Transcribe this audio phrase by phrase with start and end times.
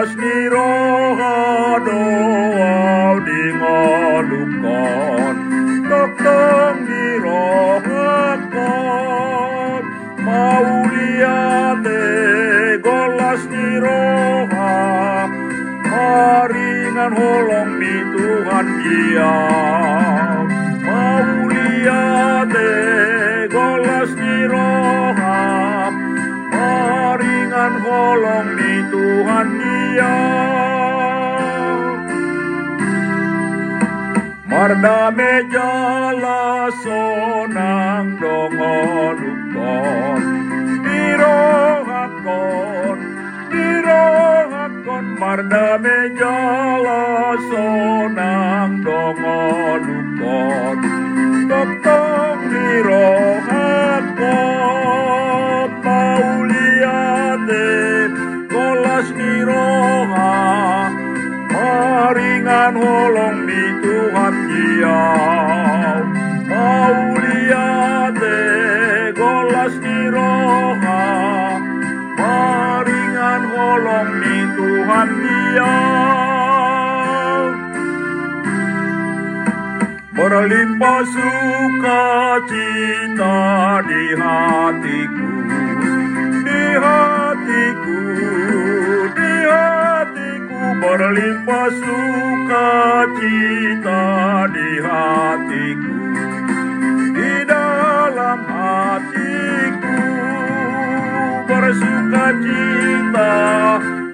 [0.00, 2.00] Bolos nirohado
[3.26, 5.36] dingolukon
[5.90, 9.82] toktong nirohakon
[10.24, 12.04] mauliate
[12.80, 14.72] golas niroha
[15.84, 19.36] maringan holong ni Tuhan dia.
[20.88, 22.72] Mauliate
[23.52, 25.44] golas ni roha
[26.52, 29.69] maringan holong ni Tuhan dia
[34.50, 40.22] Mardame jala sonang dongonukon
[40.86, 42.98] Dirohakon,
[43.50, 47.02] dirohakon Mardame jala
[47.50, 50.76] sonang dongonukon
[51.50, 53.19] Toktong dirohakon
[62.50, 66.02] Maringan holong di Tuhan diau
[66.50, 68.42] Mauliate
[69.14, 71.06] golas di roha
[72.18, 75.70] Maringan holong di Tuhan diau
[80.10, 82.26] Berlimpah sukacita
[83.86, 85.29] di hatiku
[90.90, 92.50] Berlimpah sukacita
[94.50, 96.02] di hatiku
[97.14, 100.02] Di dalam hatiku.
[101.46, 103.30] Bersukacita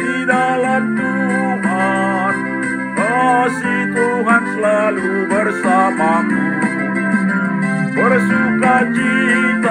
[0.00, 2.34] di dalam Tuhan
[2.96, 6.40] Kasih Tuhan selalu bersamaku
[7.92, 9.61] Bersukacita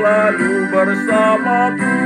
[0.00, 1.96] selalu bersamaku.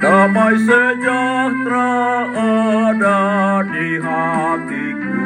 [0.00, 1.92] Damai sejahtera
[2.34, 5.18] ada di hatiku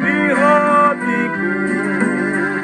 [0.00, 1.54] Di hatiku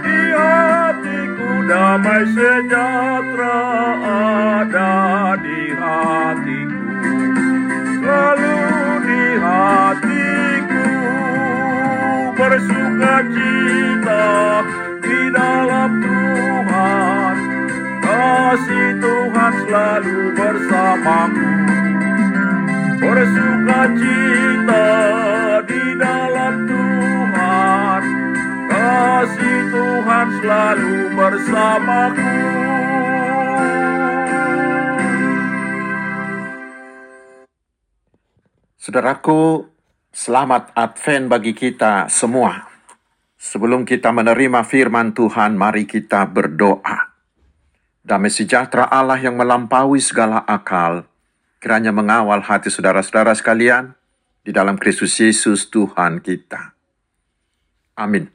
[0.00, 1.48] Di hatiku.
[1.68, 3.60] Damai sejahtera
[4.08, 4.94] ada
[5.42, 6.80] di hatiku
[8.00, 8.56] Selalu
[9.04, 10.86] di hatiku.
[12.32, 13.71] Bersukacita di
[15.42, 17.36] dalam Tuhan
[18.02, 21.50] Kasih Tuhan selalu bersamaku
[23.02, 24.86] Bersukacita
[25.66, 28.02] di dalam Tuhan
[28.70, 32.30] Kasih Tuhan selalu bersamaku
[38.82, 39.70] Saudaraku,
[40.10, 42.71] selamat Advent bagi kita semua.
[43.42, 47.10] Sebelum kita menerima firman Tuhan, mari kita berdoa.
[48.06, 51.10] Damai sejahtera Allah yang melampaui segala akal,
[51.58, 53.98] kiranya mengawal hati saudara-saudara sekalian
[54.46, 56.70] di dalam Kristus Yesus Tuhan kita.
[57.98, 58.30] Amin.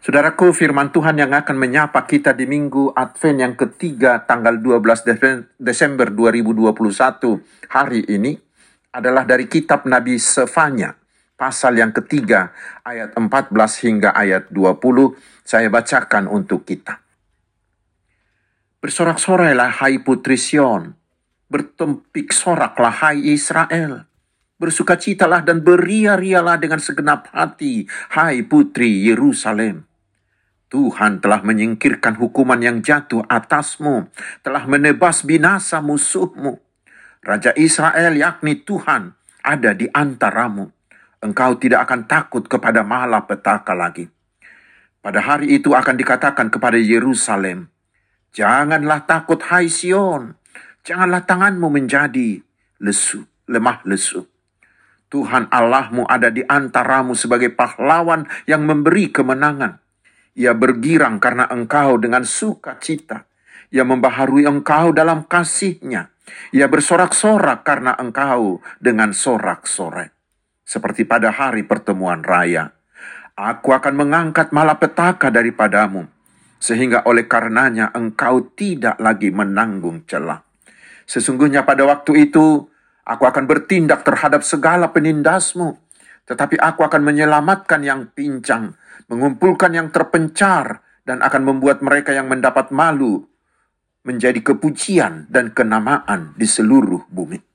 [0.00, 6.08] Saudaraku, firman Tuhan yang akan menyapa kita di minggu Advent yang ketiga tanggal 12 Desember
[6.08, 6.72] 2021
[7.68, 8.32] hari ini
[8.96, 10.96] adalah dari kitab Nabi Sefanya,
[11.42, 12.54] pasal yang ketiga,
[12.86, 13.50] ayat 14
[13.82, 17.02] hingga ayat 20, saya bacakan untuk kita.
[18.78, 20.94] Bersorak-sorailah hai putri Sion,
[21.50, 24.06] bertempik soraklah hai Israel.
[24.62, 29.82] Bersukacitalah dan beria-rialah dengan segenap hati, hai putri Yerusalem.
[30.70, 34.06] Tuhan telah menyingkirkan hukuman yang jatuh atasmu,
[34.46, 36.62] telah menebas binasa musuhmu.
[37.18, 40.70] Raja Israel yakni Tuhan ada di antaramu.
[41.22, 44.10] Engkau tidak akan takut kepada malapetaka lagi.
[44.98, 47.70] Pada hari itu akan dikatakan kepada Yerusalem,
[48.34, 50.34] Janganlah takut hai Sion,
[50.82, 52.42] janganlah tanganmu menjadi
[52.82, 54.26] lesu, lemah lesu.
[55.12, 59.78] Tuhan Allahmu ada di antaramu sebagai pahlawan yang memberi kemenangan.
[60.32, 63.28] Ia bergirang karena engkau dengan sukacita.
[63.68, 66.08] Ia membaharui engkau dalam kasihnya.
[66.56, 70.21] Ia bersorak-sorak karena engkau dengan sorak-sorai.
[70.72, 72.72] Seperti pada hari pertemuan raya.
[73.36, 76.08] Aku akan mengangkat malapetaka daripadamu.
[76.56, 80.40] Sehingga oleh karenanya engkau tidak lagi menanggung celah.
[81.04, 82.72] Sesungguhnya pada waktu itu
[83.04, 85.76] aku akan bertindak terhadap segala penindasmu.
[86.24, 88.72] Tetapi aku akan menyelamatkan yang pincang,
[89.12, 93.28] mengumpulkan yang terpencar, dan akan membuat mereka yang mendapat malu
[94.08, 97.51] menjadi kepujian dan kenamaan di seluruh bumi.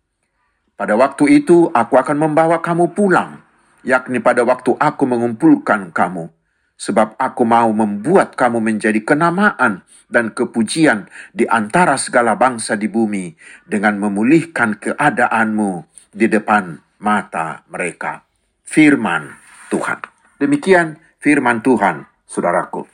[0.77, 3.41] Pada waktu itu aku akan membawa kamu pulang,
[3.81, 6.29] yakni pada waktu aku mengumpulkan kamu
[6.77, 13.33] sebab aku mau membuat kamu menjadi kenamaan dan kepujian di antara segala bangsa di bumi
[13.65, 15.71] dengan memulihkan keadaanmu
[16.13, 18.23] di depan mata mereka.
[18.61, 19.33] Firman
[19.73, 19.99] Tuhan.
[20.37, 22.85] Demikian firman Tuhan, saudaraku.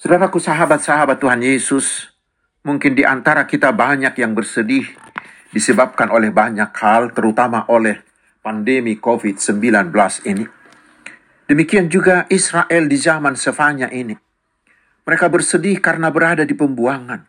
[0.00, 2.12] Saudaraku, sahabat-sahabat Tuhan Yesus,
[2.64, 4.88] mungkin di antara kita banyak yang bersedih
[5.54, 8.02] disebabkan oleh banyak hal, terutama oleh
[8.42, 9.62] pandemi COVID-19
[10.26, 10.42] ini.
[11.46, 14.18] Demikian juga Israel di zaman Sefanya ini.
[15.06, 17.22] Mereka bersedih karena berada di pembuangan.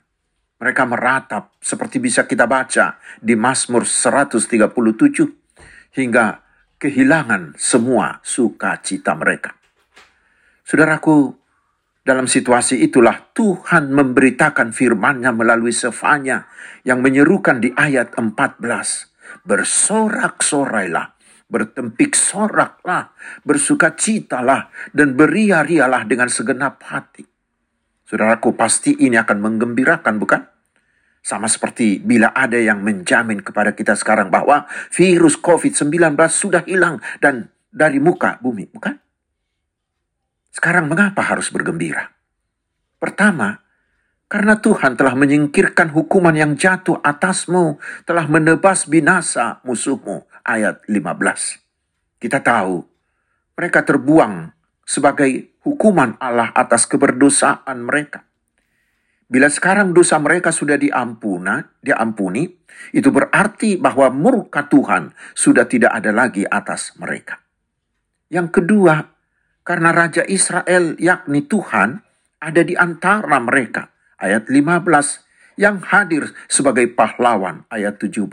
[0.58, 6.42] Mereka meratap seperti bisa kita baca di Mazmur 137 hingga
[6.80, 9.54] kehilangan semua sukacita mereka.
[10.64, 11.45] Saudaraku,
[12.06, 16.46] dalam situasi itulah Tuhan memberitakan firman-Nya melalui Sefanya
[16.86, 18.62] yang menyerukan di ayat 14.
[19.42, 23.14] Bersorak-sorailah bertempik soraklah,
[23.46, 27.26] bersukacitalah, dan beria-rialah dengan segenap hati.
[28.06, 30.42] Saudaraku, pasti ini akan menggembirakan, bukan?
[31.26, 37.50] Sama seperti bila ada yang menjamin kepada kita sekarang bahwa virus COVID-19 sudah hilang dan
[37.74, 39.05] dari muka bumi, bukan?
[40.56, 42.16] Sekarang mengapa harus bergembira?
[42.96, 43.60] Pertama,
[44.32, 47.76] karena Tuhan telah menyingkirkan hukuman yang jatuh atasmu,
[48.08, 50.24] telah menebas binasa musuhmu.
[50.48, 51.60] Ayat 15.
[52.24, 52.88] Kita tahu,
[53.60, 54.56] mereka terbuang
[54.88, 58.24] sebagai hukuman Allah atas keberdosaan mereka.
[59.26, 62.46] Bila sekarang dosa mereka sudah diampuna, diampuni,
[62.96, 67.42] itu berarti bahwa murka Tuhan sudah tidak ada lagi atas mereka.
[68.30, 69.15] Yang kedua,
[69.66, 72.06] karena Raja Israel yakni Tuhan
[72.38, 73.90] ada di antara mereka
[74.22, 78.30] ayat 15 yang hadir sebagai pahlawan ayat 17.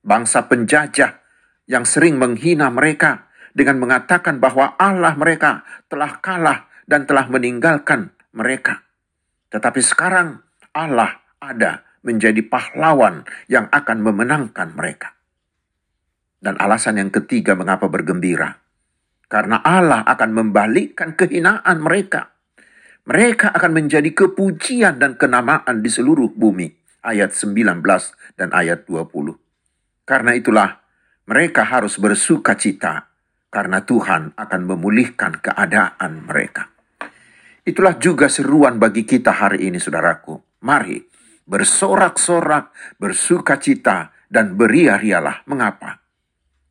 [0.00, 1.20] Bangsa penjajah
[1.68, 5.62] yang sering menghina mereka dengan mengatakan bahwa Allah mereka
[5.92, 8.80] telah kalah dan telah meninggalkan mereka.
[9.52, 10.40] Tetapi sekarang
[10.72, 15.16] Allah ada menjadi pahlawan yang akan memenangkan mereka.
[16.40, 18.63] Dan alasan yang ketiga mengapa bergembira.
[19.34, 22.34] Karena Allah akan membalikkan kehinaan mereka
[23.04, 26.72] mereka akan menjadi kepujian dan kenamaan di seluruh bumi.
[27.04, 27.84] Ayat 19
[28.40, 29.36] dan ayat 20.
[30.08, 30.80] Karena itulah
[31.28, 33.12] mereka harus bersuka cita
[33.52, 36.72] karena Tuhan akan memulihkan keadaan mereka.
[37.60, 40.64] Itulah juga seruan bagi kita hari ini saudaraku.
[40.64, 41.04] Mari
[41.44, 45.44] bersorak-sorak, bersuka cita, dan beria-rialah.
[45.44, 46.03] Mengapa?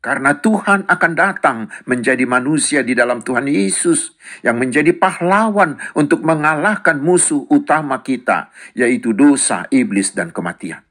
[0.04, 4.12] Karena Tuhan akan datang menjadi manusia di dalam Tuhan Yesus
[4.44, 10.84] yang menjadi pahlawan untuk mengalahkan musuh utama kita, yaitu dosa, iblis, dan kematian.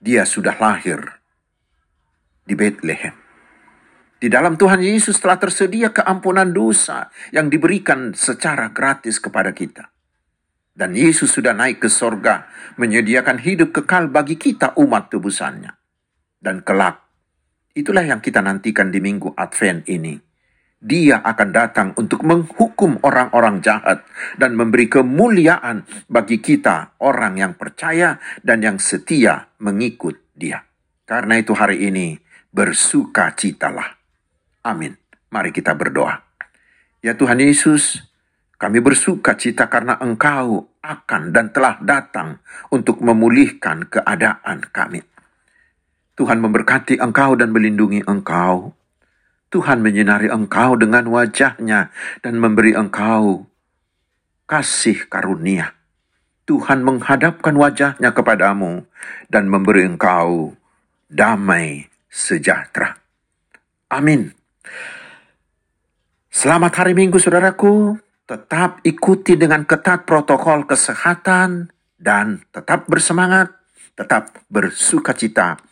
[0.00, 1.04] Dia sudah lahir
[2.48, 3.12] di Bethlehem.
[4.16, 9.92] Di dalam Tuhan Yesus telah tersedia keampunan dosa yang diberikan secara gratis kepada kita.
[10.72, 12.48] Dan Yesus sudah naik ke sorga,
[12.80, 15.81] menyediakan hidup kekal bagi kita umat tebusannya
[16.42, 17.00] dan kelak.
[17.72, 20.18] Itulah yang kita nantikan di minggu Advent ini.
[20.82, 24.02] Dia akan datang untuk menghukum orang-orang jahat
[24.34, 30.66] dan memberi kemuliaan bagi kita, orang yang percaya dan yang setia mengikut Dia.
[31.06, 32.18] Karena itu, hari ini
[32.50, 33.94] bersuka citalah.
[34.66, 34.98] Amin.
[35.30, 36.18] Mari kita berdoa.
[36.98, 38.02] Ya Tuhan Yesus,
[38.58, 42.42] kami bersuka cita karena Engkau akan dan telah datang
[42.74, 45.02] untuk memulihkan keadaan kami.
[46.22, 48.70] Tuhan memberkati engkau dan melindungi engkau.
[49.50, 51.90] Tuhan menyinari engkau dengan wajahnya
[52.22, 53.50] dan memberi engkau
[54.46, 55.74] kasih karunia.
[56.46, 58.86] Tuhan menghadapkan wajahnya kepadamu
[59.34, 60.54] dan memberi engkau
[61.10, 63.02] damai sejahtera.
[63.90, 64.30] Amin.
[66.30, 67.98] Selamat hari Minggu, saudaraku.
[68.30, 73.58] Tetap ikuti dengan ketat protokol kesehatan dan tetap bersemangat,
[73.98, 75.71] tetap bersuka cita